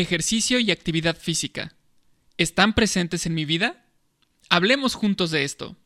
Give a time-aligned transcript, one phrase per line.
[0.00, 1.76] ejercicio y actividad física.
[2.36, 3.84] ¿Están presentes en mi vida?
[4.50, 5.76] Hablemos juntos de esto.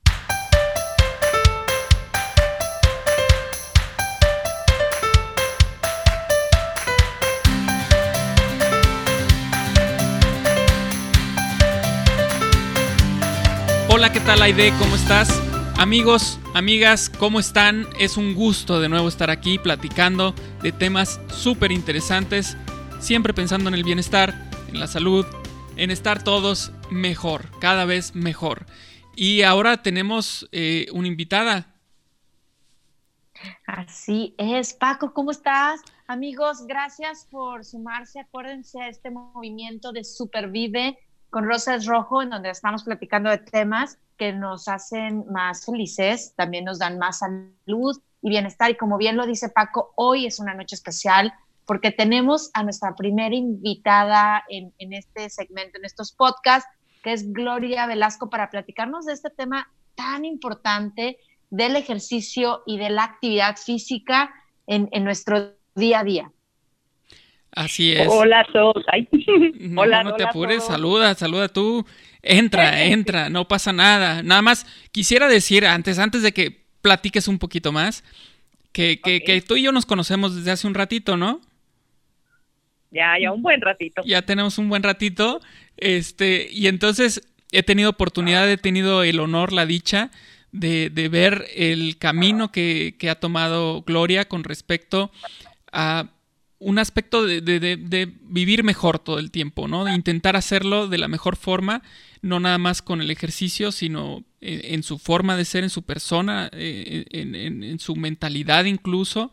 [13.90, 14.72] Hola, ¿qué tal Aide?
[14.78, 15.28] ¿Cómo estás?
[15.76, 17.86] Amigos, amigas, ¿cómo están?
[18.00, 22.56] Es un gusto de nuevo estar aquí platicando de temas súper interesantes
[22.98, 24.34] siempre pensando en el bienestar,
[24.68, 25.26] en la salud,
[25.76, 28.66] en estar todos mejor, cada vez mejor.
[29.14, 31.74] Y ahora tenemos eh, una invitada.
[33.66, 35.80] Así es, Paco, ¿cómo estás?
[36.06, 38.20] Amigos, gracias por sumarse.
[38.20, 40.98] Acuérdense a este movimiento de Supervive
[41.30, 46.64] con Rosas Rojo, en donde estamos platicando de temas que nos hacen más felices, también
[46.64, 48.70] nos dan más salud y bienestar.
[48.70, 51.32] Y como bien lo dice Paco, hoy es una noche especial
[51.68, 56.66] porque tenemos a nuestra primera invitada en, este segmento, en estos podcasts,
[57.04, 61.18] que es Gloria Velasco, para platicarnos de este tema tan importante
[61.50, 64.30] del ejercicio y de la actividad física
[64.66, 66.32] en, nuestro día a día.
[67.52, 68.08] Así es.
[68.10, 68.82] Hola a todos.
[69.76, 71.84] hola, no te apures, saluda, saluda tú.
[72.22, 74.22] Entra, entra, no pasa nada.
[74.22, 78.04] Nada más quisiera decir antes, antes de que platiques un poquito más,
[78.72, 81.42] que, que tú y yo nos conocemos desde hace un ratito, ¿no?
[82.90, 84.02] Ya, ya un buen ratito.
[84.04, 85.40] Ya tenemos un buen ratito.
[85.76, 87.22] Este, y entonces
[87.52, 90.10] he tenido oportunidad, he tenido el honor, la dicha
[90.52, 95.10] de, ver el camino que, ha tomado Gloria con respecto
[95.72, 96.08] a
[96.58, 99.84] un aspecto de, vivir mejor todo el tiempo, ¿no?
[99.84, 101.82] De intentar hacerlo de la mejor forma,
[102.22, 106.50] no nada más con el ejercicio, sino en, su forma de ser, en su persona,
[106.52, 109.30] eh, en su mentalidad incluso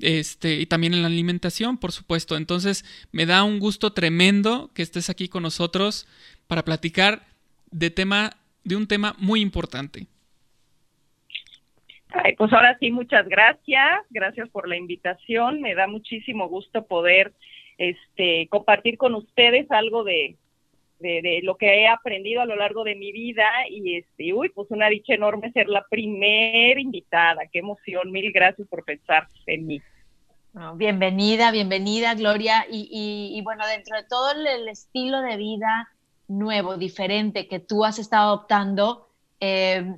[0.00, 2.36] este, y también en la alimentación, por supuesto.
[2.36, 6.06] Entonces, me da un gusto tremendo que estés aquí con nosotros
[6.46, 7.22] para platicar
[7.70, 10.06] de tema, de un tema muy importante.
[12.38, 15.60] pues ahora sí, muchas gracias, gracias por la invitación.
[15.60, 17.32] Me da muchísimo gusto poder
[17.78, 20.36] este, compartir con ustedes algo de,
[20.98, 24.70] de, lo que he aprendido a lo largo de mi vida y este, uy, pues
[24.70, 27.42] una dicha enorme ser la primer invitada.
[27.52, 29.82] Qué emoción, mil gracias por pensar en mí.
[30.74, 32.66] bienvenida, bienvenida, Gloria.
[32.70, 35.88] Y, bueno, dentro de todo el, estilo de vida
[36.28, 39.08] nuevo, diferente que tú has estado adoptando,
[39.40, 39.94] eh,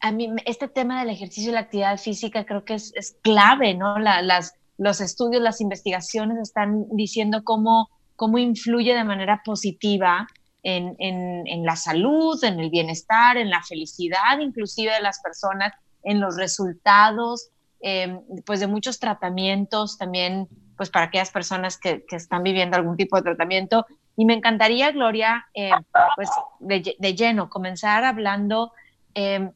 [0.00, 3.98] a mí este tema del ejercicio y la actividad física creo que es, clave, ¿no?
[3.98, 10.28] las, los estudios, las investigaciones están diciendo cómo cómo influye de manera positiva
[10.62, 15.72] en, la salud, en el bienestar, en la felicidad inclusive de las personas,
[16.02, 17.48] en los resultados,
[17.80, 23.16] em, pues de muchos tratamientos también, pues para aquellas personas que, están viviendo algún tipo
[23.16, 23.86] de tratamiento.
[24.18, 25.82] Y me encantaría, Gloria, em,
[26.14, 26.28] pues
[26.58, 28.72] de, lleno, comenzar hablando
[29.14, 29.50] em,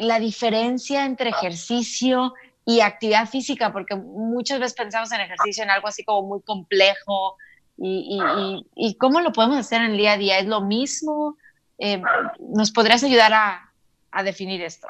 [0.00, 2.34] la diferencia entre ejercicio
[2.66, 7.36] y actividad física, porque muchas veces pensamos en ejercicio en algo así como muy complejo,
[7.76, 10.38] y, y, cómo lo podemos hacer en el día a día.
[10.38, 11.36] ¿Es lo mismo?
[11.78, 12.00] Eh,
[12.38, 14.86] ¿Nos podrías ayudar a, definir esto?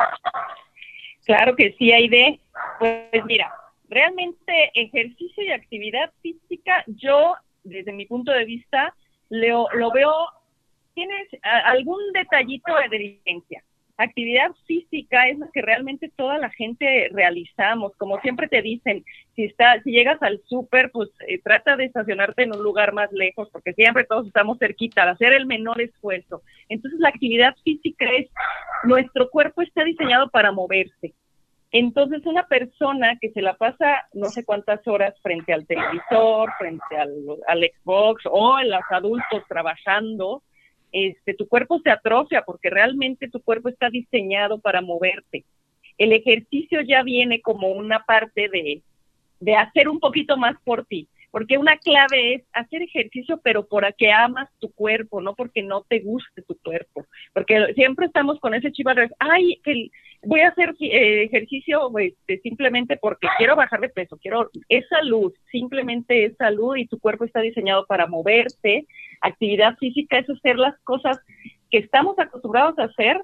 [1.25, 2.41] Claro que sí, Aide.
[2.79, 3.53] Pues mira,
[3.89, 8.95] realmente ejercicio y actividad física, yo desde mi punto de vista
[9.31, 10.13] lo, lo veo,
[10.95, 13.65] tienes algún detallito de diferencia
[13.97, 17.95] actividad física es lo que realmente toda la gente realizamos.
[17.97, 19.05] Como siempre te dicen,
[19.37, 23.13] si, está, si llegas al súper, pues eh, trata de estacionarte en un lugar más
[23.13, 26.43] lejos, porque siempre todos estamos cerquita, de hacer el menor esfuerzo.
[26.69, 28.29] Entonces la actividad física es,
[28.85, 31.15] nuestro cuerpo está diseñado para moverse.
[31.71, 36.97] Entonces una persona que se la pasa no sé cuántas horas frente al televisor, frente
[36.97, 37.13] al,
[37.49, 40.43] al Xbox o en los adultos trabajando,
[40.95, 45.45] este, tu cuerpo se atrofia porque realmente tu cuerpo está diseñado para moverte.
[45.99, 48.81] El ejercicio ya viene como una parte de,
[49.41, 53.93] de hacer un poquito más por ti, porque una clave es hacer ejercicio, pero por
[53.97, 58.55] que amas tu cuerpo, no porque no te guste tu cuerpo, porque siempre estamos con
[58.55, 59.91] ese chivo ay, que
[60.23, 65.35] voy a hacer eh, ejercicio este, simplemente porque quiero bajar de peso, quiero, es salud,
[65.51, 68.87] simplemente es salud y tu cuerpo está diseñado para moverse,
[69.21, 71.19] actividad física es hacer las cosas
[71.69, 73.21] que estamos acostumbrados a hacer,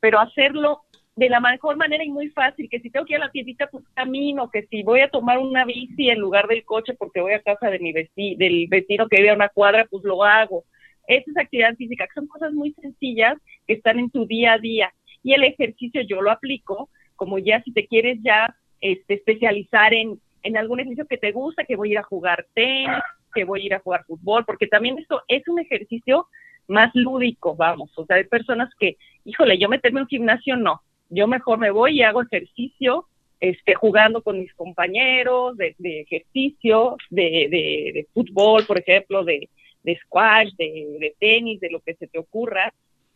[0.00, 3.26] pero hacerlo de la mejor manera y muy fácil, que si tengo que ir a
[3.26, 6.94] la tiendita, pues camino, que si voy a tomar una bici en lugar del coche
[6.94, 10.24] porque voy a casa de mi del vecino que vive a una cuadra, pues lo
[10.24, 10.64] hago.
[11.06, 13.36] Esa es actividad física, que son cosas muy sencillas
[13.66, 14.92] que están en tu día a día.
[15.22, 20.18] Y el ejercicio yo lo aplico, como ya si te quieres ya este, especializar en,
[20.42, 23.02] en algún ejercicio que te gusta, que voy a ir a jugar tenis,
[23.34, 26.26] que voy a ir a jugar fútbol, porque también esto es un ejercicio
[26.68, 30.80] más lúdico, vamos, o sea, hay personas que, híjole, yo meterme en un gimnasio, no,
[31.12, 33.06] yo mejor me voy y hago ejercicio,
[33.38, 39.48] este, jugando con mis compañeros de, ejercicio, de, de, fútbol, por ejemplo, de,
[39.82, 42.72] de squash, de, tenis, de lo que se te ocurra,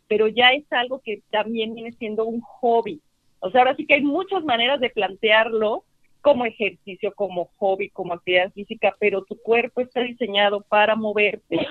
[0.08, 3.00] pero ya es algo que también viene siendo un hobby.
[3.40, 5.84] O sea, ahora sí que hay muchas maneras de plantearlo
[6.20, 11.66] como ejercicio, como hobby, como actividad física, pero tu cuerpo está diseñado para moverte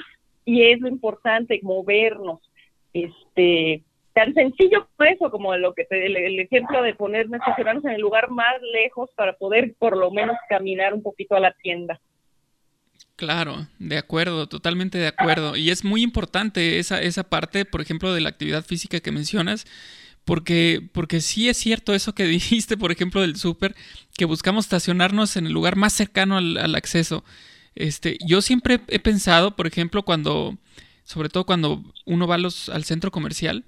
[0.45, 2.39] y es lo importante, movernos.
[2.93, 3.83] Este,
[4.15, 8.31] tan sencillo eso, como lo que te, el, ejemplo de ponernos, estacionarnos en el lugar
[8.31, 11.99] más lejos para poder por lo menos caminar un poquito a la tienda.
[13.17, 15.57] Claro, de acuerdo, totalmente de acuerdo.
[15.57, 19.65] Y es muy importante esa, esa parte, por ejemplo, de la actividad física que mencionas,
[20.23, 23.75] porque, porque sí es cierto eso que dijiste, por ejemplo, del súper,
[24.17, 27.25] que buscamos estacionarnos en el lugar más cercano al, acceso.
[27.75, 30.57] Este, yo siempre he pensado, por ejemplo, cuando,
[31.03, 33.65] sobre todo cuando uno va al centro comercial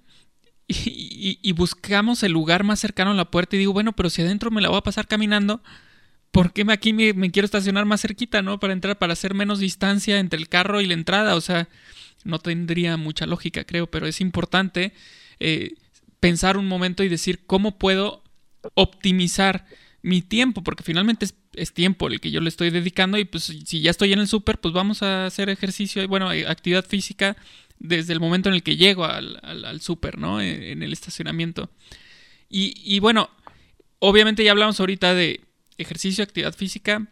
[0.67, 4.21] y, y, buscamos el lugar más cercano a la puerta y digo, bueno, pero si
[4.21, 5.61] adentro me la voy a pasar caminando,
[6.31, 8.59] ¿por qué aquí me, quiero estacionar más cerquita, no?
[8.59, 11.67] Para entrar, para hacer menos distancia entre el carro y la entrada, o sea,
[12.23, 14.93] no tendría mucha lógica, creo, pero es importante
[15.39, 15.73] eh,
[16.19, 18.23] pensar un momento y decir cómo puedo
[18.75, 19.65] optimizar
[20.01, 23.81] mi tiempo, porque finalmente es, tiempo el que yo le estoy dedicando y pues si
[23.81, 27.35] ya estoy en el súper, pues vamos a hacer ejercicio y bueno, actividad física
[27.79, 30.41] desde el momento en el que llego al, al, súper, ¿no?
[30.41, 31.69] En, el estacionamiento.
[32.49, 33.29] Y, bueno,
[33.99, 35.41] obviamente ya hablamos ahorita de
[35.77, 37.07] ejercicio, actividad física,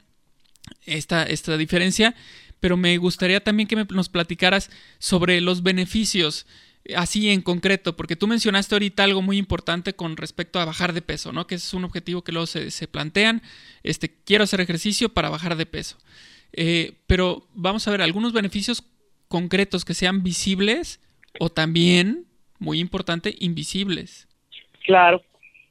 [0.86, 2.16] esta, esta diferencia,
[2.60, 6.48] pero me gustaría también que nos platicaras sobre los beneficios
[6.96, 11.02] así en concreto, porque tú mencionaste ahorita algo muy importante con respecto a bajar de
[11.02, 11.48] peso, ¿no?
[11.48, 13.42] Que es un objetivo que luego se, plantean,
[13.84, 15.98] este, quiero hacer ejercicio para bajar de peso.
[16.54, 18.84] Eh, pero vamos a ver algunos beneficios
[19.28, 21.00] concretos que sean visibles
[21.40, 22.26] o también,
[22.60, 24.28] muy importante, invisibles.
[24.86, 25.22] Claro.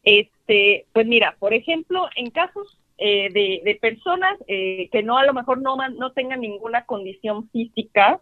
[0.02, 5.34] Este, pues mira, por ejemplo, en casos eh, de, personas eh, que no a lo
[5.34, 8.20] mejor no, no tengan ninguna condición física,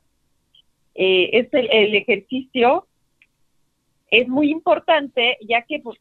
[0.95, 2.87] eh, es el, ejercicio
[4.11, 5.99] es muy importante ya que pues,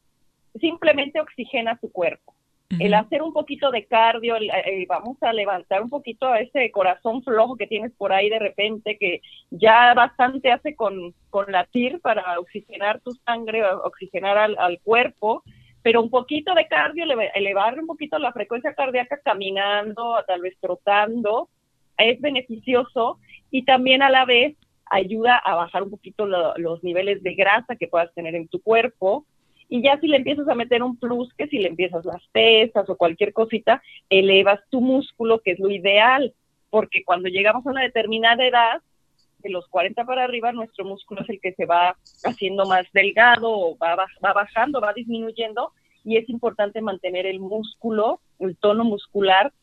[0.59, 2.33] simplemente oxigena su cuerpo.
[2.79, 7.23] El hacer un poquito de cardio, eh, vamos a levantar un poquito a ese corazón
[7.23, 12.39] flojo que tienes por ahí de repente, que ya bastante hace con, con latir para
[12.39, 15.43] oxigenar tu sangre, oxigenar al, al cuerpo,
[15.81, 21.49] pero un poquito de cardio, elevar un poquito la frecuencia cardíaca caminando, tal vez trotando,
[21.97, 23.19] es beneficioso
[23.49, 27.87] y también a la vez ayuda a bajar un poquito los niveles de grasa que
[27.87, 29.25] puedas tener en tu cuerpo.
[29.73, 32.89] Y ya si le empiezas a meter un plus, que si le empiezas las pesas
[32.89, 36.33] o cualquier cosita, elevas tu músculo, que es lo ideal,
[36.69, 38.81] porque cuando llegamos a una determinada edad,
[39.39, 41.95] de los 40 para arriba, nuestro músculo es el que se va
[42.25, 45.71] haciendo más delgado, va, va bajando, va disminuyendo,
[46.03, 49.53] y es importante mantener el músculo, el tono muscular,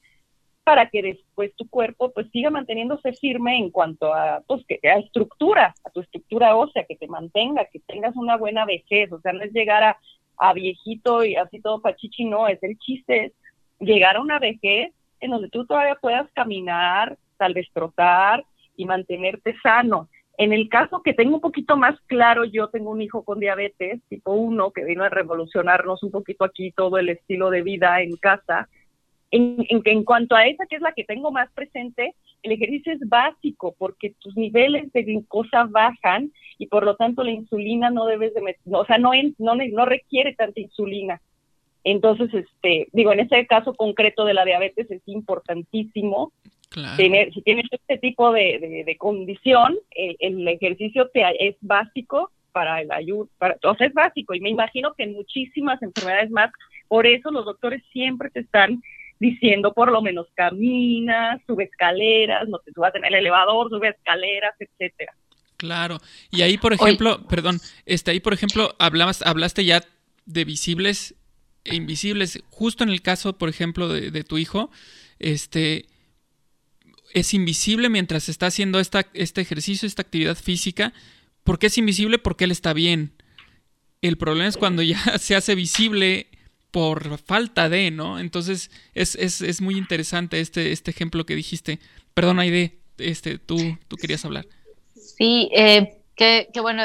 [0.68, 4.98] para que después tu cuerpo pues siga manteniéndose firme en cuanto a, pues, que, a
[4.98, 9.32] estructura, a tu estructura ósea, que te mantenga, que tengas una buena vejez, o sea,
[9.32, 9.98] no es llegar a,
[10.36, 13.32] a viejito y así todo pachichi, no, es el chiste, es
[13.80, 17.66] llegar a una vejez en donde tú todavía puedas caminar, tal vez
[18.76, 20.10] y mantenerte sano.
[20.36, 24.02] En el caso que tengo un poquito más claro, yo tengo un hijo con diabetes
[24.10, 28.16] tipo 1 que vino a revolucionarnos un poquito aquí todo el estilo de vida en
[28.16, 28.68] casa
[29.30, 33.00] en, en, cuanto a esa, que es la que tengo más presente, el ejercicio es
[33.08, 38.32] básico porque tus niveles de glucosa bajan y por lo tanto la insulina no debes
[38.34, 41.20] de, o sea, no, no, no requiere tanta insulina.
[41.84, 46.32] Entonces, este, digo, en ese caso concreto de la diabetes es importantísimo.
[46.96, 52.92] Tener, si tienes este tipo de, de, condición, el, ejercicio te, es básico para el
[52.92, 56.52] ayuda, para, o sea, es básico y me imagino que en muchísimas enfermedades más,
[56.86, 58.82] por eso los doctores siempre te están
[59.20, 64.54] diciendo por lo menos camina, sube escaleras, no te subas en el elevador, sube escaleras,
[64.58, 65.14] etcétera.
[65.56, 65.98] Claro.
[66.30, 69.82] Y ahí, por ejemplo, perdón, este, ahí, por ejemplo, hablabas, hablaste ya
[70.24, 71.16] de visibles
[71.64, 72.42] e invisibles.
[72.50, 74.70] Justo en el caso, por ejemplo, de, tu hijo,
[75.18, 75.86] este
[77.12, 80.92] es invisible mientras está haciendo esta, este ejercicio, esta actividad física.
[81.42, 82.18] ¿Por qué es invisible?
[82.18, 83.12] Porque él está bien.
[84.00, 86.28] El problema es cuando ya se hace visible
[86.70, 88.18] por falta de, ¿no?
[88.18, 91.78] Entonces es, es, es muy interesante este, este ejemplo que dijiste.
[92.14, 93.56] Perdón, Aide, este, tú,
[93.88, 94.46] tú querías hablar.
[94.94, 96.82] Sí, eh, que, que, bueno,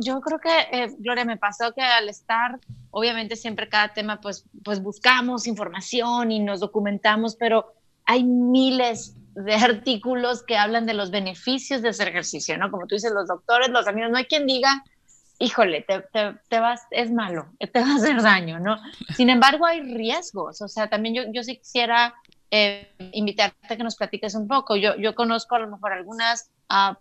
[0.00, 2.58] yo creo que, eh, Gloria, me pasó que al estar,
[2.90, 7.72] obviamente siempre cada tema, pues, pues buscamos información y nos documentamos, pero
[8.04, 12.70] hay miles de artículos que hablan de los beneficios de hacer ejercicio, ¿no?
[12.70, 14.82] Como tú dices, los doctores, los amigos, no hay quien diga,
[15.38, 16.04] híjole, te,
[16.48, 18.76] te, vas, es malo, te va a hacer daño, ¿no?
[19.14, 22.14] Sin embargo, hay riesgos, o sea, también yo, yo sí quisiera
[22.52, 24.76] eh, invitarte a que nos platiques un poco.
[24.76, 26.50] Yo, conozco a lo mejor algunas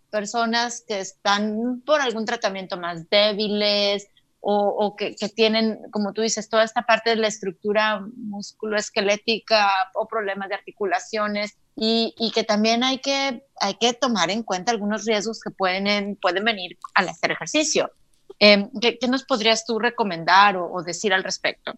[0.09, 4.07] personas que están por algún tratamiento más débiles
[4.47, 10.49] o, que, tienen, como tú dices, toda esta parte de la estructura musculoesquelética o problemas
[10.49, 15.51] de articulaciones y, que también hay que, hay que tomar en cuenta algunos riesgos que
[15.51, 17.91] pueden, pueden venir al hacer ejercicio.
[18.39, 21.73] Em, ¿qué, nos podrías tú recomendar o decir al respecto?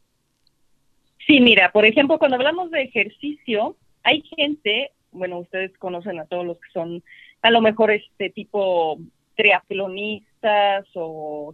[1.26, 6.46] Sí, mira, por ejemplo, cuando hablamos de ejercicio, hay gente, bueno, ustedes conocen a todos
[6.46, 7.04] los que son
[7.42, 8.98] a lo mejor este tipo
[9.36, 11.54] triatlonistas o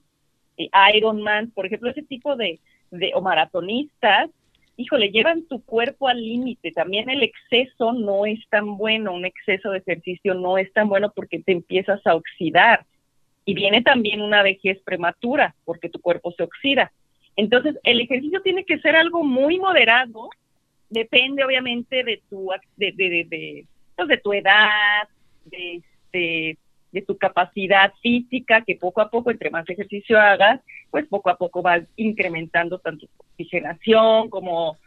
[0.58, 2.60] eh, Ironman, por ejemplo, ese tipo de,
[2.92, 4.30] de o maratonistas,
[4.78, 6.72] híjole, llevan tu cuerpo al límite.
[6.72, 11.12] También el exceso no es tan bueno, un exceso de ejercicio no es tan bueno
[11.16, 12.86] porque te empiezas a oxidar.
[13.46, 16.92] Y viene también una vejez prematura porque tu cuerpo se oxida.
[17.36, 20.30] Entonces, el ejercicio tiene que ser algo muy moderado,
[20.90, 25.08] depende obviamente de tu, de, de, de, pues, de tu edad,
[25.46, 25.82] de,
[26.12, 26.58] de,
[26.92, 31.38] de, tu capacidad física, que poco a poco, entre más ejercicio hagas, pues poco a
[31.38, 34.78] poco vas incrementando tanto tu oxigenación como,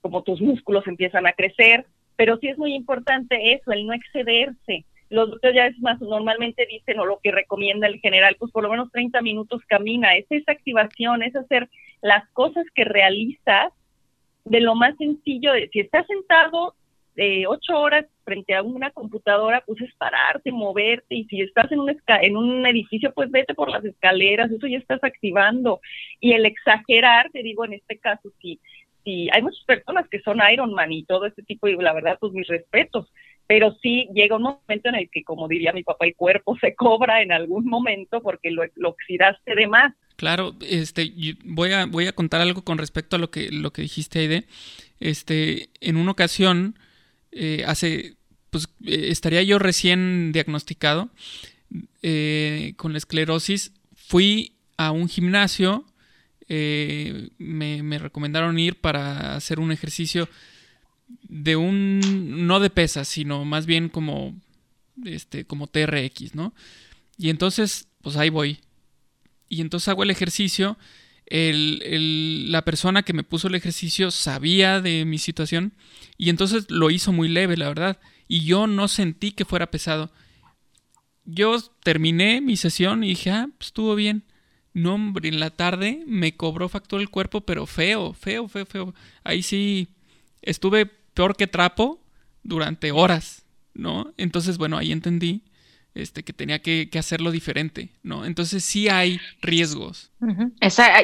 [0.00, 1.84] como tus músculos empiezan a crecer.
[2.16, 6.66] Pero sí es muy importante eso, el no excederse los doctores ya es más normalmente
[6.66, 10.26] dicen o lo que recomienda el general, pues por lo menos 30 minutos camina, es
[10.30, 11.68] esa activación, es hacer
[12.00, 13.72] las cosas que realizas
[14.44, 16.74] de lo más sencillo, si estás sentado
[17.16, 21.80] eh, ocho horas frente a una computadora, pues es pararte, moverte, y si estás en
[21.80, 25.80] un, en un edificio, pues vete por las escaleras, eso ya estás activando.
[26.20, 28.60] Y el exagerar, te digo, en este caso, sí,
[29.04, 32.32] sí, hay muchas personas que son Ironman y todo este tipo, y la verdad, pues
[32.32, 33.12] mis respetos,
[33.50, 36.76] pero sí llega un momento en el que, como diría mi papá, el cuerpo se
[36.76, 39.92] cobra en algún momento porque lo, oxidaste de más.
[40.14, 41.12] Claro, este,
[41.44, 44.44] voy a, voy a contar algo con respecto a lo que, lo que dijiste, Aide.
[45.00, 46.78] Este, en una ocasión,
[47.32, 48.14] eh, hace,
[48.50, 51.08] pues eh, estaría yo recién diagnosticado
[52.04, 53.72] eh, con la esclerosis.
[53.96, 55.86] Fui a un gimnasio,
[56.46, 60.28] me, me recomendaron ir para hacer un ejercicio
[61.28, 64.34] de un, no de pesas, sino más bien como,
[65.04, 66.54] este, como TRX, ¿no?
[67.16, 68.60] Y entonces, pues ahí voy.
[69.48, 70.78] Y entonces hago el ejercicio.
[71.28, 75.74] la persona que me puso el ejercicio sabía de mi situación
[76.18, 78.00] y entonces lo hizo muy leve, la verdad.
[78.26, 80.10] Y yo no sentí que fuera pesado.
[81.24, 84.24] Yo terminé mi sesión y dije, ah, pues estuvo bien.
[84.72, 88.94] No, hombre, en la tarde me cobró factura el cuerpo, pero feo, feo, feo, feo.
[89.24, 89.88] Ahí sí
[90.42, 90.90] estuve
[91.20, 92.00] peor que trapo
[92.42, 94.14] durante horas, ¿no?
[94.16, 95.44] Entonces, bueno, ahí entendí
[95.94, 98.24] este, que tenía que, hacerlo diferente, ¿no?
[98.24, 100.10] Entonces sí hay riesgos.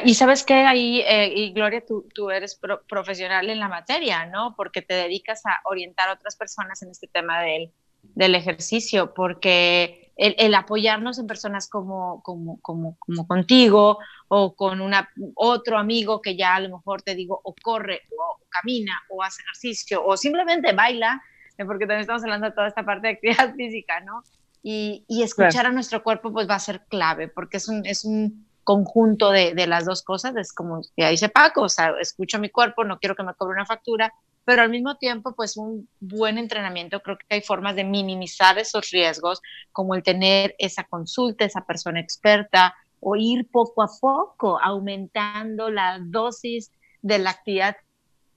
[0.03, 2.59] y sabes que ahí, eh, y Gloria, tú, tú eres
[2.89, 4.55] profesional en la materia, ¿no?
[4.57, 7.71] Porque te dedicas a orientar a otras personas en este tema del,
[8.01, 15.09] del ejercicio, porque el, apoyarnos en personas como, como, como, como, contigo o con una,
[15.35, 19.43] otro amigo que ya a lo mejor te digo o corre o, camina o hace
[19.43, 21.21] ejercicio o simplemente baila,
[21.57, 24.23] eh, porque también estamos hablando de toda esta parte de actividad física, ¿no?
[24.63, 28.03] Y, y escuchar a nuestro cuerpo pues va a ser clave porque es un, es
[28.03, 32.37] un conjunto de, de las dos cosas, es como ya dice Paco, o sea, escucho
[32.37, 34.13] a mi cuerpo, no quiero que me cobre una factura,
[34.47, 38.91] pero al mismo tiempo, pues un buen entrenamiento, creo que hay formas de minimizar esos
[38.91, 39.41] riesgos,
[39.73, 45.99] como el tener esa consulta, esa persona experta, o ir poco a poco aumentando la
[45.99, 47.75] dosis de la actividad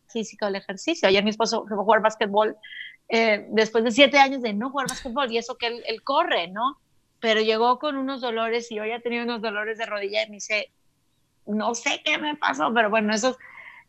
[0.08, 1.08] física o el ejercicio.
[1.08, 2.56] Ayer mi esposo fue a jugar básquetbol
[3.08, 6.48] eh, después de siete años de no jugar básquetbol y eso que él, él, corre,
[6.48, 6.80] ¿no?
[7.20, 10.36] Pero llegó con unos dolores y hoy ha tenido unos dolores de rodilla y me
[10.38, 10.72] dice,
[11.46, 13.38] no sé qué me pasó, pero bueno, eso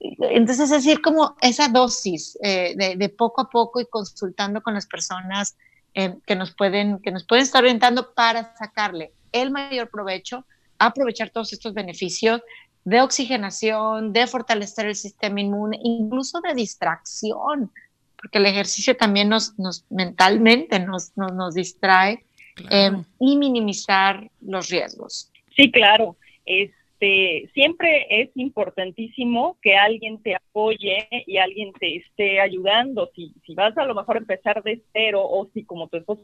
[0.02, 4.88] entonces, es decir, como esa dosis eh, de, poco a poco y consultando con las
[4.88, 5.58] personas
[5.94, 10.46] eh, que, nos pueden, que nos pueden estar orientando para sacarle el mayor provecho,
[10.80, 12.42] aprovechar todos estos beneficios
[12.84, 17.72] de oxigenación, de fortalecer el sistema inmune, incluso de distracción,
[18.16, 22.26] porque el ejercicio también nos, nos mentalmente nos, nos, distrae
[22.72, 25.32] eh, y minimizar los riesgos.
[25.56, 26.16] Sí, claro.
[26.46, 33.10] Es, este, siempre es importantísimo que alguien te apoye y alguien te esté ayudando.
[33.16, 36.22] Si, si vas a lo mejor a empezar de cero o si como tu esposo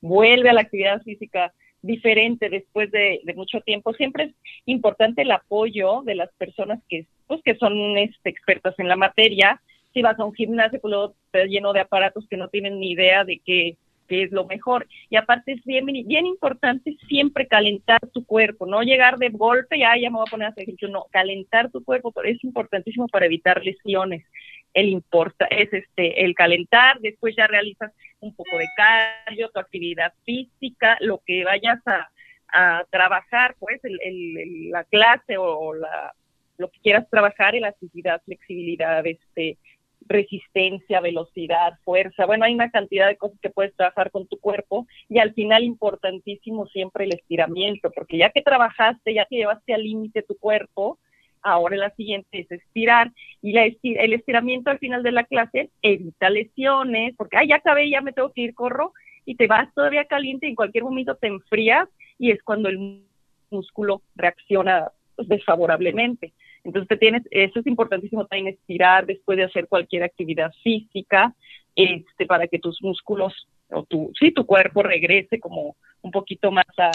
[0.00, 1.52] vuelve a la actividad física
[1.82, 7.42] diferente después de, mucho tiempo, siempre es importante el apoyo de las personas que, pues,
[7.42, 9.60] que son este, expertas en la materia
[9.92, 12.90] si vas a un gimnasio, pues luego te lleno de aparatos que no tienen ni
[12.90, 13.76] idea de qué,
[14.08, 14.86] qué es lo mejor.
[15.10, 19.80] Y aparte es bien, bien importante siempre calentar tu cuerpo, no llegar de golpe y
[19.80, 23.26] ya me voy a poner a hacer ejercicio, no, calentar tu cuerpo, es importantísimo para
[23.26, 24.24] evitar lesiones.
[24.72, 30.12] El importa es este el calentar, después ya realizas un poco de cardio, tu actividad
[30.24, 32.08] física, lo que vayas a,
[32.52, 36.12] a trabajar, pues el, el, la clase o la
[36.58, 39.58] lo que quieras trabajar, elasticidad, flexibilidad, este,
[40.06, 42.26] resistencia, velocidad, fuerza.
[42.26, 45.64] Bueno, hay una cantidad de cosas que puedes trabajar con tu cuerpo y al final
[45.64, 50.98] importantísimo siempre el estiramiento, porque ya que trabajaste, ya que llevaste al límite tu cuerpo,
[51.42, 56.30] ahora la siguiente es estirar y la el estiramiento al final de la clase evita
[56.30, 58.92] lesiones, porque ay, ya acabé, ya me tengo que ir, corro
[59.26, 63.04] y te vas todavía caliente y en cualquier momento te enfrías y es cuando el
[63.50, 66.32] músculo reacciona pues, desfavorablemente.
[66.64, 71.34] Entonces tienes, eso es importantísimo también estirar después de hacer cualquier actividad física,
[71.76, 76.66] este, para que tus músculos o tu, sí, tu cuerpo regrese como un poquito más
[76.78, 76.90] a,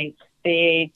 [0.00, 0.92] este,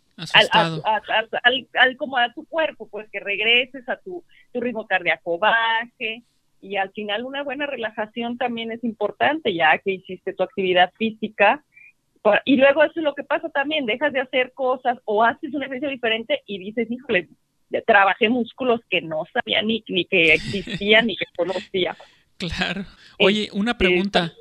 [0.52, 6.22] al, como a tu cuerpo, pues que regreses a tu, tu ritmo cardíaco baje.
[6.60, 11.64] Y al final una buena relajación también es importante ya que hiciste tu actividad física.
[12.44, 15.62] Y luego eso es lo que pasa también, dejas de hacer cosas o haces un
[15.62, 17.28] ejercicio diferente y dices, híjole,
[17.86, 21.96] trabajé músculos que no sabía ni, ni que existían ni que conocía.
[22.38, 22.84] Claro.
[23.18, 24.32] Oye, una pregunta.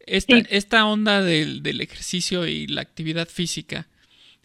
[0.00, 3.86] esta, esta onda del, del, ejercicio y la actividad física,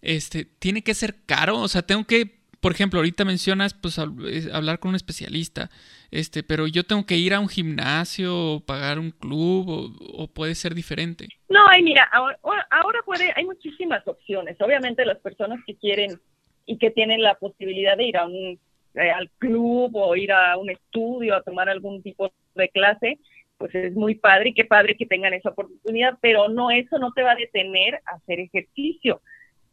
[0.04, 1.58] este, ¿tiene que ser caro?
[1.58, 2.30] O sea, tengo que,
[2.62, 5.72] por ejemplo, ahorita mencionas, pues, hablar con un especialista,
[6.12, 10.54] este, pero yo tengo que ir a un gimnasio o pagar un club o, puede
[10.54, 11.30] ser diferente.
[11.50, 12.38] No, mira, ahora,
[12.70, 14.56] ahora puede, hay muchísimas opciones.
[14.62, 16.20] Obviamente las personas que quieren
[16.66, 18.60] y que tienen la posibilidad de ir a un
[18.96, 23.18] eh, al club o ir a un estudio a tomar algún tipo de clase,
[23.58, 27.12] pues es muy padre y qué padre que tengan esa oportunidad, pero no, eso no
[27.12, 29.22] te va a detener a hacer ejercicio.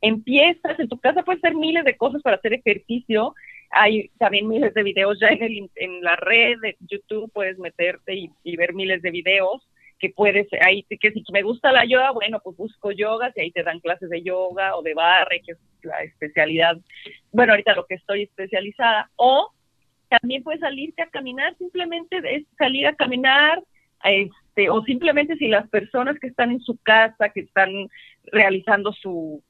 [0.00, 3.34] Empiezas, en tu casa puedes hacer miles de cosas para hacer ejercicio,
[3.70, 8.14] hay también miles de videos ya en, el, en la red de YouTube, puedes meterte
[8.14, 9.68] y, y ver miles de videos
[10.00, 13.50] que puedes, ahí que si me gusta la yoga, bueno, pues busco yoga, y ahí
[13.52, 16.76] te dan clases de yoga o de barre, que es la especialidad,
[17.30, 19.52] bueno, ahorita lo que estoy especializada, o
[20.08, 23.62] también puedes salirte a caminar, simplemente es salir a caminar,
[24.02, 27.70] este, o simplemente si las personas que están en su casa, que están
[28.24, 29.42] realizando su,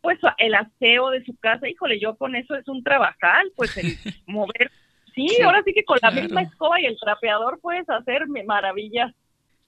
[0.00, 3.84] pues el aseo de su casa, híjole, yo con eso es un trabajal, pues el
[4.26, 4.70] mover,
[5.14, 9.14] sí, ahora sí que con la misma escoba y el trapeador puedes hacer maravillas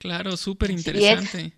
[0.03, 1.53] Claro, súper interesante.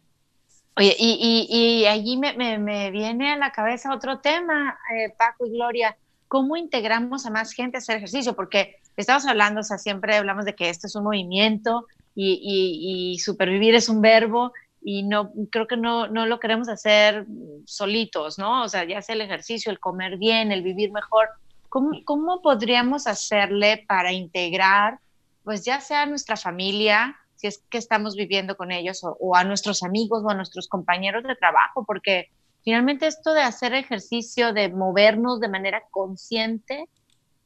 [0.75, 5.49] Oye, y, y, allí me, me, viene a la cabeza otro tema, eh, Paco y
[5.49, 8.35] Gloria, ¿cómo integramos a más gente a hacer ejercicio?
[8.35, 13.17] Porque estamos hablando, o sea, siempre hablamos de que esto es un movimiento y, y,
[13.17, 17.25] supervivir es un verbo y no, creo que no, no lo queremos hacer
[17.65, 18.61] solitos, ¿no?
[18.63, 21.29] O sea, ya sea el ejercicio, el comer bien, el vivir mejor.
[21.67, 24.99] ¿Cómo, cómo podríamos hacerle para integrar,
[25.43, 29.83] pues ya sea nuestra familia, si es que estamos viviendo con ellos o, a nuestros
[29.83, 32.29] amigos o a nuestros compañeros de trabajo, porque
[32.63, 36.87] finalmente esto de hacer ejercicio, de movernos de manera consciente,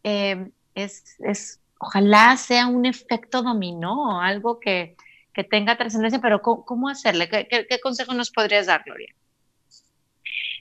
[0.04, 4.96] eh, es, es, ojalá sea un efecto dominó, algo que,
[5.34, 7.30] que tenga trascendencia, pero ¿cómo, hacerle?
[7.30, 9.14] ¿Qué, ¿Qué, consejo nos podrías dar, Gloria?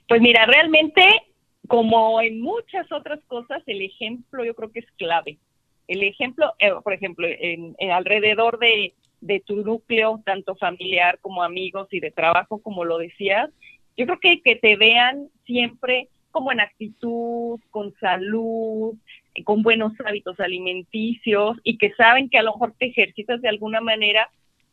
[0.06, 1.02] Pues mira, realmente,
[1.66, 5.38] como en muchas otras cosas, el ejemplo yo creo que es clave.
[5.86, 11.88] El ejemplo, eh, por ejemplo, en, alrededor de, de tu núcleo, tanto familiar como amigos
[11.90, 13.50] y de trabajo, como lo decías,
[13.96, 18.94] yo creo que que te vean siempre como en actitud, con salud,
[19.44, 23.80] con buenos hábitos alimenticios y que saben que a lo mejor te ejercitas de alguna
[23.80, 24.28] manera,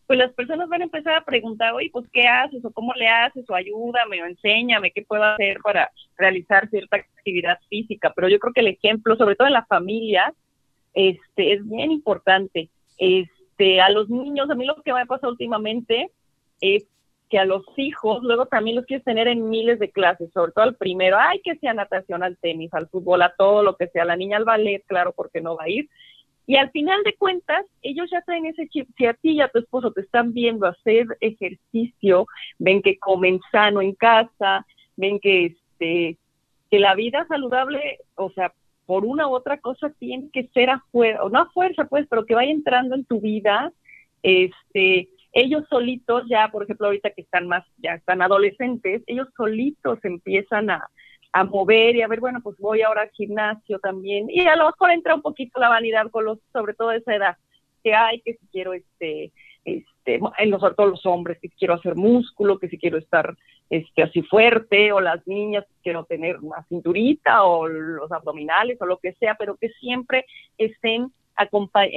[0.07, 2.63] pues las personas van a empezar a preguntar, oye, pues ¿qué haces?
[2.63, 3.49] o ¿cómo le haces?
[3.49, 8.13] o ayúdame o enséñame qué puedo hacer para realizar cierta actividad física.
[8.15, 10.33] Pero yo creo que el ejemplo, sobre todo en la familia,
[10.93, 12.69] este, es bien importante.
[12.97, 16.11] Es, este, a los niños, a mí lo que me ha pasado últimamente
[16.59, 16.85] es
[17.29, 20.65] que a los hijos luego también los quieres tener en miles de clases, sobre todo
[20.65, 24.05] al primero, ay, que sea natación, al tenis, al fútbol, a todo lo que sea,
[24.05, 25.89] la niña al ballet, claro, porque no va a ir.
[26.47, 28.87] Y al final de cuentas, ellos ya traen ese chip.
[28.97, 32.27] Si a ti y a tu esposo te están viendo hacer ejercicio,
[32.59, 34.65] ven que comen sano en casa,
[34.95, 36.17] ven que este
[36.69, 38.51] que la vida saludable, o sea,
[38.85, 42.25] por una u otra cosa tiene que ser a fuerza, no a fuerza pues, pero
[42.25, 43.71] que vaya entrando en tu vida,
[44.23, 49.99] este, ellos solitos ya, por ejemplo, ahorita que están más, ya están adolescentes, ellos solitos
[50.03, 50.89] empiezan a,
[51.33, 54.67] a mover y a ver, bueno, pues voy ahora al gimnasio también, y a lo
[54.67, 57.37] mejor entra un poquito la vanidad con los, sobre todo esa edad,
[57.83, 59.31] que hay, que si quiero este,
[59.65, 63.35] este, en los, todos los hombres, que si quiero hacer músculo, que si quiero estar
[63.69, 68.97] este, así fuerte, o las niñas quiero tener una cinturita, o los abdominales, o lo
[68.97, 70.25] que sea, pero que siempre
[70.57, 71.11] estén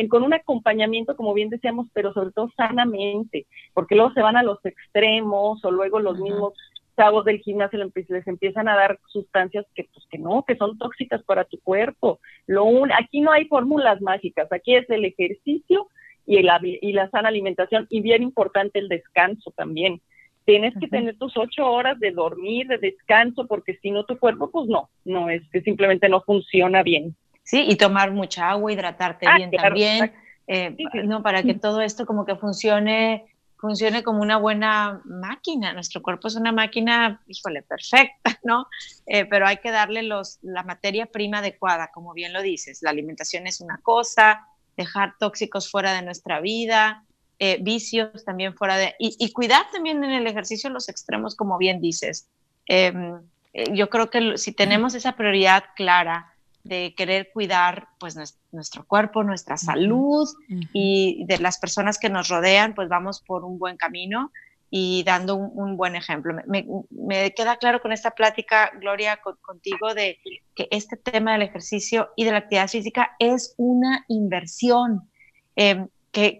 [0.08, 4.42] con un acompañamiento, como bien decíamos, pero sobre todo sanamente, porque luego se van a
[4.42, 6.54] los extremos, o luego los mismos
[6.96, 11.22] chavos del gimnasio les empiezan a dar sustancias que pues que no, que son tóxicas
[11.22, 12.18] para tu cuerpo.
[12.46, 15.86] Lo un, aquí no hay fórmulas mágicas, aquí es el ejercicio
[16.26, 16.50] y, el,
[16.82, 20.00] y la sana alimentación y bien importante el descanso también.
[20.48, 24.50] Tienes que tener tus ocho horas de dormir, de descanso, porque si no tu cuerpo
[24.50, 27.14] pues no, no es que simplemente no funciona bien.
[27.42, 30.10] Sí, y tomar mucha agua, hidratarte ah, bien también,
[30.46, 33.26] eh, no para que todo esto como que funcione
[33.58, 35.74] funcione como una buena máquina.
[35.74, 38.68] Nuestro cuerpo es una máquina, híjole, perfecta, ¿no?
[39.04, 42.78] Eh, pero hay que darle los, la materia prima adecuada, como bien lo dices.
[42.80, 44.46] La alimentación es una cosa,
[44.78, 47.04] dejar tóxicos fuera de nuestra vida,
[47.38, 48.94] eh, vicios también fuera de...
[48.98, 52.28] Y, cuidar también en el ejercicio los extremos, como bien dices.
[52.66, 53.20] Em,
[53.52, 58.14] eh, yo creo que si tenemos esa prioridad clara, de querer cuidar pues
[58.52, 60.28] nuestro cuerpo, nuestra salud
[60.72, 64.30] y de las personas que nos rodean, pues vamos por un buen camino
[64.70, 66.34] y dando un, buen ejemplo.
[66.46, 70.18] Me, queda claro con esta plática, Gloria, contigo, de
[70.54, 75.08] que este tema del ejercicio y de la actividad física es una inversión,
[75.56, 75.88] em,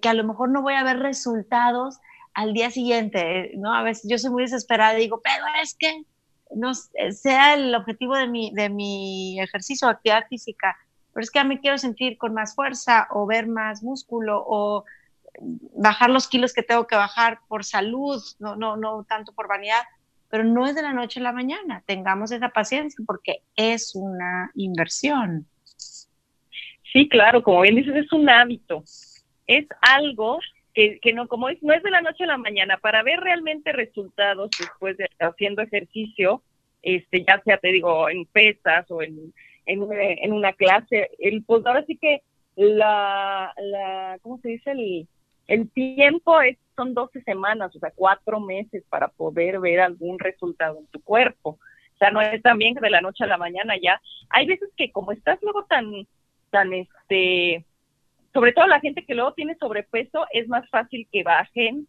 [0.01, 1.99] que, a lo mejor no voy a ver resultados
[2.35, 3.75] al día siguiente, ¿no?
[3.75, 6.05] A veces yo soy muy desesperada y digo, pero es que
[6.55, 10.77] no sea el objetivo de mi, de mi ejercicio o actividad física,
[11.13, 14.85] pero es que a mí quiero sentir con más fuerza o ver más músculo o
[15.41, 19.83] bajar los kilos que tengo que bajar por salud, no, no, no tanto por vanidad,
[20.29, 21.83] pero no es de la noche a la mañana.
[21.87, 25.47] Tengamos esa paciencia porque es una inversión.
[26.93, 28.83] Sí, claro, como bien dices, es un hábito.
[29.49, 30.39] Es algo
[30.75, 33.19] que, que, no, como es, no es de la noche a la mañana, para ver
[33.19, 36.43] realmente resultados después de haciendo ejercicio,
[36.83, 39.35] este, ya sea, te digo, en pesas o en,
[39.67, 42.23] en, una clase, el, pues ahora sí que
[42.55, 44.71] la, la ¿cómo se dice?
[44.71, 45.09] El,
[45.49, 50.79] el tiempo es, son 12 semanas, o sea, cuatro meses para poder ver algún resultado
[50.79, 51.59] en tu cuerpo.
[51.95, 54.01] O sea, no es también de la noche a la mañana ya.
[54.31, 56.07] Hay veces que como estás luego tan,
[56.51, 57.65] tan, este,
[58.33, 61.89] sobre todo la gente que luego tiene sobrepeso, es más fácil que bajen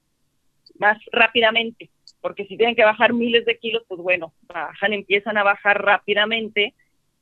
[0.77, 1.89] más rápidamente,
[2.21, 6.73] porque si tienen que bajar miles de kilos, pues bueno, bajan, empiezan a bajar rápidamente,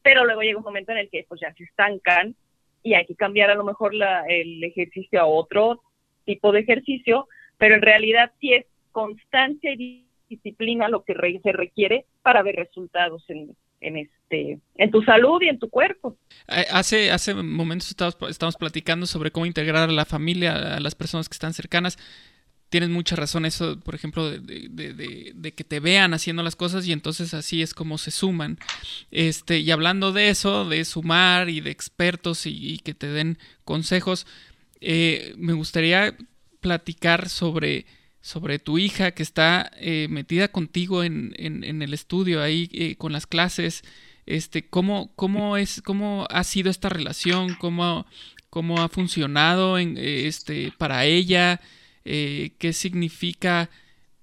[0.01, 2.35] pero luego llega un momento en el que pues ya se estancan
[2.83, 5.81] y hay que cambiar a lo mejor la, el ejercicio a otro
[6.25, 7.27] tipo de ejercicio,
[7.57, 13.23] pero en realidad sí es constancia y disciplina lo que se requiere para ver resultados
[13.29, 16.17] en, en este en tu salud y en tu cuerpo.
[16.47, 21.29] Eh, hace hace momentos estamos, platicando sobre cómo integrar a la familia, a las personas
[21.29, 21.97] que están cercanas.
[22.69, 27.33] Tienes mucha razón eso, por ejemplo, de, que te vean haciendo las cosas y entonces
[27.33, 28.57] así es como se suman.
[29.09, 34.27] Este, y hablando de eso, de sumar y de expertos y, que te den consejos,
[34.81, 36.17] eh, me gustaría
[36.59, 37.85] platicar sobre
[38.27, 43.13] sobre tu hija que está eh, metida contigo en, en, el estudio ahí eh, con
[43.13, 43.83] las clases.
[44.25, 47.55] Este, ¿cómo, cómo, es, ¿Cómo ha sido esta relación?
[47.55, 48.05] ¿Cómo,
[48.49, 51.61] cómo ha funcionado en, este, para ella?
[52.03, 53.69] Eh, ¿Qué significa?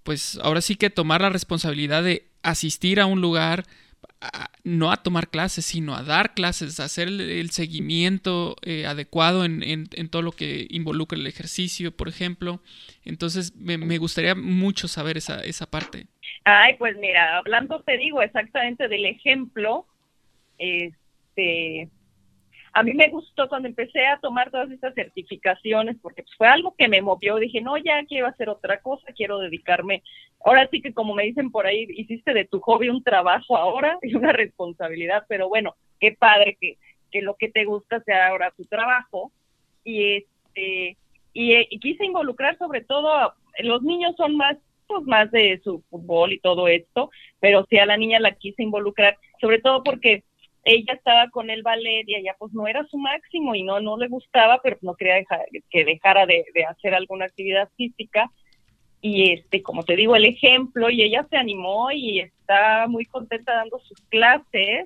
[0.02, 3.64] Pues ahora sí que tomar la responsabilidad de asistir a un lugar,
[4.64, 9.62] no a tomar clases, sino a dar clases, a hacer el, seguimiento eh, adecuado en,
[9.62, 12.60] en, todo lo que involucra el ejercicio, por ejemplo.
[13.04, 16.06] Entonces, me, me, gustaría mucho saber esa, esa parte.
[16.44, 19.86] Ay, pues mira, hablando te digo exactamente del ejemplo,
[20.58, 21.88] este,
[22.74, 26.74] a mí me gustó cuando empecé a tomar todas estas certificaciones porque pues, fue algo
[26.76, 27.36] que me movió.
[27.36, 30.02] Dije, no, ya quiero hacer otra cosa, quiero dedicarme.
[30.44, 33.96] Ahora sí que como me dicen por ahí, hiciste de tu hobby un trabajo ahora
[34.02, 36.76] y una responsabilidad, pero bueno, qué padre que,
[37.12, 39.30] que lo que te gusta sea ahora tu trabajo.
[39.84, 40.96] Y este
[41.32, 44.56] y, quise involucrar sobre todo, los niños son más
[44.86, 47.10] pues más de su fútbol y todo esto,
[47.40, 50.24] pero sí a la niña la quise involucrar, sobre todo porque
[50.64, 53.98] ella estaba con el ballet y ella pues no era su máximo y no, no
[53.98, 58.30] le gustaba, pero no quería dejar, que dejara de, hacer alguna actividad física.
[59.02, 63.54] Y este, como te digo, el ejemplo, y ella se animó y está muy contenta
[63.54, 64.84] dando sus clases,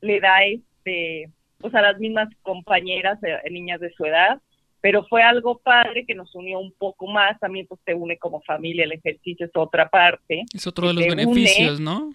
[0.00, 4.42] le da este, pues a las mismas compañeras, eh, niñas de su edad,
[4.80, 8.42] pero fue algo padre que nos unió un poco más, también pues te une como
[8.42, 10.42] familia, el ejercicio es otra parte.
[10.52, 12.12] Es otro de los beneficios, ¿no?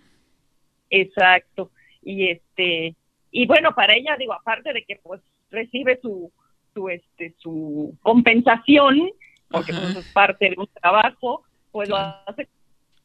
[0.89, 1.71] Exacto
[2.09, 2.95] y este
[3.29, 6.31] y bueno para ella digo aparte de que pues recibe su,
[6.73, 9.11] su, este, su compensación,
[9.49, 12.47] porque pues, es parte de un trabajo, pues lo hace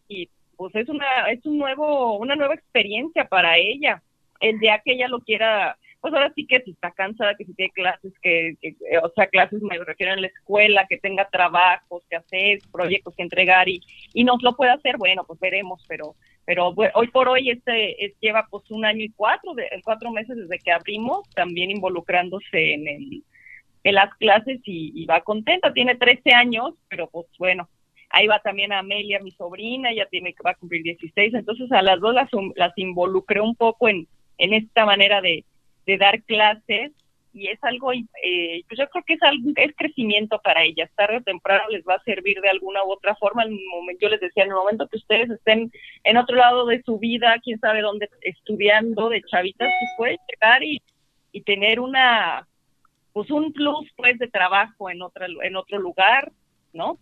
[0.08, 4.02] y pues es una, es un nuevo, una nueva experiencia para ella.
[4.40, 7.54] El día que ella lo quiera pues ahora sí que si está cansada, que si
[7.54, 8.58] tiene clases, que,
[9.02, 13.22] o sea, clases me refiero en la escuela, que tenga trabajos que hacer, proyectos que
[13.22, 13.80] entregar y,
[14.12, 18.12] y nos lo puede hacer, bueno, pues veremos, pero pero hoy por hoy este es,
[18.20, 23.22] lleva pues un año y cuatro, de, cuatro meses desde que abrimos, también involucrándose en,
[23.84, 27.68] en las clases y, va contenta, tiene 13 años, pero pues bueno,
[28.10, 32.00] ahí va también Amelia, mi sobrina, ella tiene va a cumplir 16, entonces a las
[32.00, 35.44] dos las, las involucré un poco en, en esta manera de,
[35.86, 36.92] de dar clases
[37.34, 41.16] y es algo, eh, pues yo creo que es algo, es crecimiento para ellas, tarde
[41.16, 44.20] o temprano les va a servir de alguna u otra forma, en momento, yo les
[44.20, 45.72] decía, en el momento que ustedes estén
[46.04, 50.62] en otro lado de su vida, quién sabe dónde, estudiando de chavitas, pues pueden llegar
[50.62, 50.80] y,
[51.32, 52.46] y tener una,
[53.12, 56.30] pues un plus pues de trabajo en, otra, en otro lugar,
[56.72, 56.98] ¿no?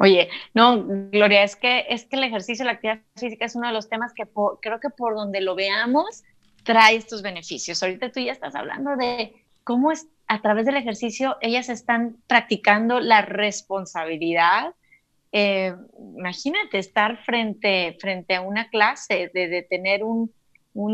[0.00, 3.74] Oye, no, Gloria, es que, es que el ejercicio, la actividad física es uno de
[3.74, 4.26] los temas que
[4.62, 6.24] creo que por donde lo veamos,
[6.62, 7.82] trae estos beneficios.
[7.82, 13.00] Ahorita tú ya estás hablando de cómo es, a través del ejercicio ellas están practicando
[13.00, 14.74] la responsabilidad.
[15.32, 15.74] Eh,
[16.16, 20.32] imagínate estar frente, frente a una clase, de, tener un,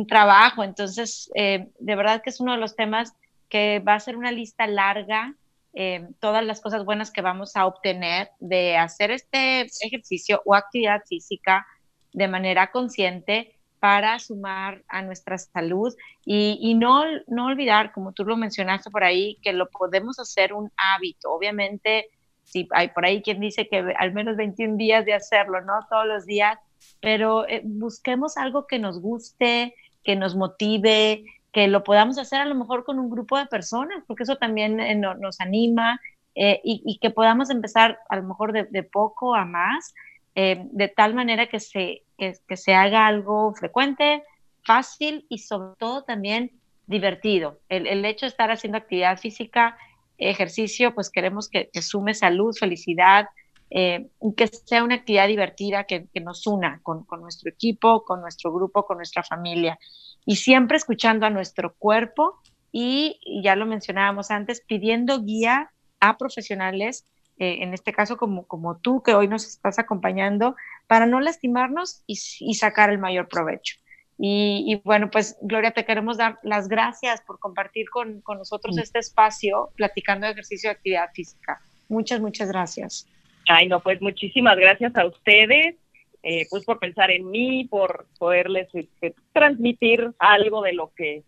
[0.09, 0.65] trabajo.
[0.65, 3.15] Entonces, eh, de verdad que es uno de los temas
[3.49, 5.35] que va a ser una lista larga,
[5.75, 11.03] eh, todas las cosas buenas que vamos a obtener de hacer este ejercicio o actividad
[11.09, 11.67] física
[12.13, 18.37] de manera consciente para sumar a nuestra salud y, no, no olvidar, como tú lo
[18.37, 21.33] mencionaste por ahí, que lo podemos hacer un hábito.
[21.33, 22.11] Obviamente,
[22.45, 25.87] si hay por ahí quien dice que al menos 21 días de hacerlo, ¿no?
[25.89, 26.59] Todos los días,
[27.01, 32.47] pero eh, busquemos algo que nos guste, que nos motive, que lo podamos hacer a
[32.47, 36.01] lo mejor con un grupo de personas, porque eso también eh, nos anima
[36.35, 39.95] eh, y, que podamos empezar a lo mejor de, poco a más
[40.35, 44.23] de tal manera que se, que, se haga algo frecuente,
[44.65, 46.51] fácil y sobre todo también
[46.87, 47.61] divertido.
[47.69, 49.79] El, hecho de estar haciendo actividad física,
[50.19, 53.29] ejercicio, pues queremos que, sume salud, felicidad,
[53.71, 58.85] eh, que sea una actividad divertida que, nos una con, nuestro equipo, con nuestro grupo,
[58.85, 59.79] con nuestra familia.
[60.27, 62.41] Y siempre escuchando a nuestro cuerpo
[62.73, 67.07] y, ya lo mencionábamos antes, pidiendo guía a profesionales
[67.39, 70.57] eh, en este caso como, como tú que hoy nos estás acompañando,
[70.89, 73.77] para no lastimarnos y, sacar el mayor provecho.
[74.21, 79.71] Y, bueno, pues Gloria, te queremos dar las gracias por compartir con, nosotros este espacio
[79.77, 81.61] platicando de ejercicio de actividad física.
[81.89, 83.07] Muchas, muchas gracias.
[83.47, 85.77] Ay, no, pues muchísimas gracias a ustedes,
[86.25, 91.23] eh, pues por pensar en mí, por poderles este, transmitir algo de lo que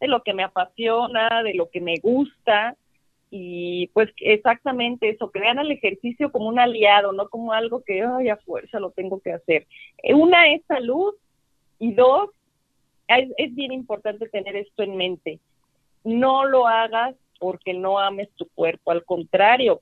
[0.00, 2.76] de lo que me apasiona, de lo que me gusta
[3.36, 8.00] y pues exactamente eso, que vean el ejercicio como un aliado, no como algo que,
[8.00, 9.66] ay, a fuerza lo tengo que hacer.
[10.04, 11.12] Eh, una es salud
[11.80, 12.30] y dos,
[13.08, 15.40] es, bien importante tener esto en mente.
[16.04, 19.80] No lo hagas porque no ames tu cuerpo, al contrario,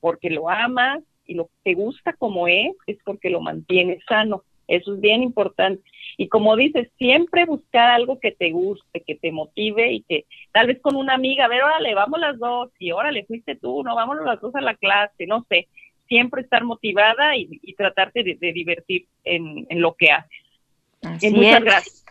[0.00, 4.44] porque lo amas y lo que te gusta como es, es porque lo mantienes sano.
[4.70, 5.82] Eso es bien importante.
[6.16, 10.68] Y como dices, siempre buscar algo que te guste, que te motive y que tal
[10.68, 13.96] vez con una amiga, a ver, órale, vamos las dos, y órale, fuiste tú, no,
[13.96, 15.68] vámonos las dos a la clase, no sé.
[16.08, 21.32] Siempre estar motivada y, tratarte de, divertir en, lo que haces.
[21.32, 22.04] muchas gracias.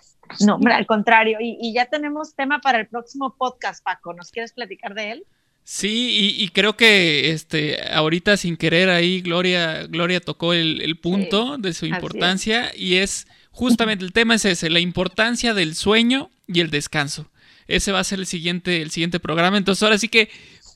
[0.45, 1.39] No, hombre, al contrario.
[1.41, 4.13] Y, y ya tenemos tema para el próximo podcast, Paco.
[4.13, 5.25] ¿Nos quieres platicar de él?
[5.71, 11.73] Sí, y, creo que este ahorita sin querer ahí Gloria, Gloria tocó el, punto de
[11.73, 16.71] su importancia y es justamente el tema es ese, la importancia del sueño y el
[16.71, 17.29] descanso.
[17.67, 19.57] Ese va a ser el siguiente, el siguiente programa.
[19.57, 20.31] Entonces ahora sí que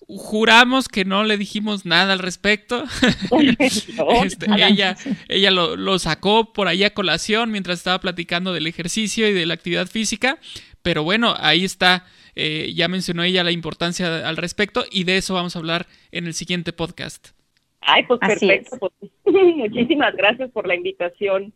[0.07, 2.83] juramos que no le dijimos nada al respecto.
[4.23, 4.95] Este, ella
[5.27, 9.47] ella lo, lo, sacó por ahí a colación mientras estaba platicando del ejercicio y de
[9.47, 10.37] la actividad física.
[10.83, 15.33] Pero bueno, ahí está eh, ya mencionó ella la importancia al respecto y de eso
[15.33, 17.29] vamos a hablar en el siguiente podcast.
[17.81, 18.77] Ay, pues perfecto.
[18.79, 18.93] Pues,
[19.25, 21.53] muchísimas gracias por la invitación.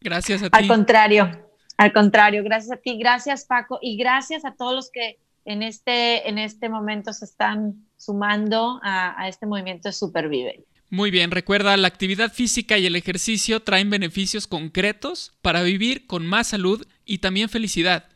[0.00, 0.58] Gracias a ti.
[0.58, 1.30] Al contrario,
[1.76, 6.28] al contrario, gracias a ti, gracias Paco y gracias a todos los que en este,
[6.28, 10.64] en este momento se están sumando a, a este movimiento de Supervive.
[10.90, 16.26] Muy bien, recuerda, la actividad física y el ejercicio traen beneficios concretos para vivir con
[16.26, 18.11] más salud y también felicidad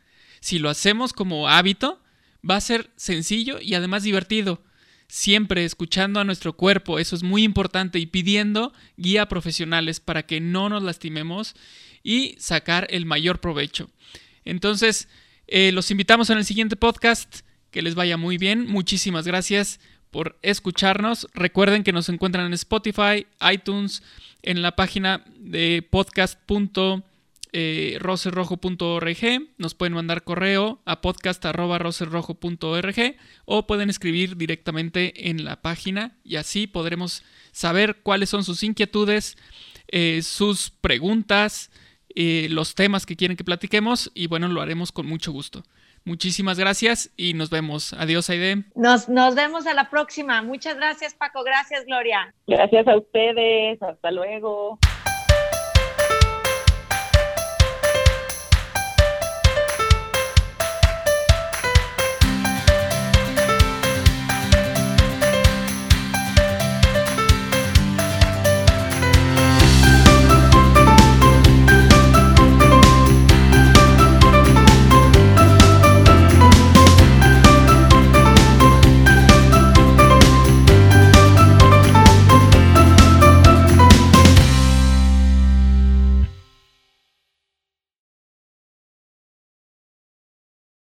[0.46, 2.00] si lo hacemos como hábito,
[2.48, 4.62] va a ser sencillo y además divertido.
[5.08, 10.40] Siempre escuchando a nuestro cuerpo, eso es muy importante, y pidiendo guía profesionales para que
[10.40, 11.56] no nos lastimemos
[12.04, 13.90] y sacar el mayor provecho.
[14.44, 15.08] Entonces,
[15.48, 17.40] eh, los invitamos en el siguiente podcast.
[17.72, 18.66] que les vaya muy bien.
[18.68, 19.80] Muchísimas gracias
[20.12, 21.26] por escucharnos.
[21.34, 24.02] Recuerden que nos encuentran en Spotify, iTunes,
[24.42, 25.86] en la página de
[27.56, 29.48] podcast.roserrojo.org.
[29.58, 33.16] Nos pueden mandar correo a podcast.roserrojo.org
[33.46, 39.38] o pueden escribir directamente en la página y así podremos saber cuáles son sus inquietudes,
[39.88, 41.70] eh, sus preguntas,
[42.14, 45.62] eh, los temas que quieren que platiquemos y bueno, lo haremos con mucho gusto.
[46.04, 47.92] Muchísimas gracias y nos vemos.
[47.94, 48.62] Adiós, Aide.
[48.76, 50.40] Nos, nos vemos a la próxima.
[50.40, 51.42] Muchas gracias, Paco.
[51.42, 52.32] Gracias, Gloria.
[52.46, 53.82] Gracias a ustedes.
[53.82, 54.78] Hasta luego.